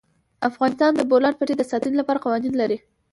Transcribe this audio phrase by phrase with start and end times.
[0.49, 2.77] افغانستان د د بولان پټي د ساتنې لپاره قوانین لري.